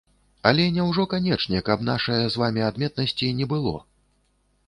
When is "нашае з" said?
1.91-2.41